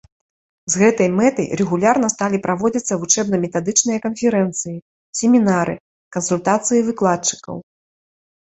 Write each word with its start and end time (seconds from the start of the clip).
З 0.75 0.79
гэтай 0.83 1.09
мэтай 1.17 1.47
рэгулярна 1.61 2.07
сталі 2.13 2.37
праводзіцца 2.45 2.93
вучэбна-метадычныя 3.03 3.99
канферэнцыі, 4.07 4.77
семінары, 5.21 5.75
кансультацыі 6.19 6.85
выкладчыкаў. 6.89 7.55